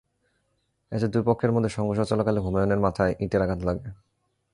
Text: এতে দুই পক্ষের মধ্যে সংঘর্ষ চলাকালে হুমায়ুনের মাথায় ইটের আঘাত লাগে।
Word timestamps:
এতে 0.91 1.07
দুই 1.07 1.23
পক্ষের 1.25 1.51
মধ্যে 1.51 1.69
সংঘর্ষ 1.69 2.01
চলাকালে 2.03 2.39
হুমায়ুনের 2.39 2.83
মাথায় 2.85 3.13
ইটের 3.19 3.41
আঘাত 3.41 3.61
লাগে। 3.63 3.87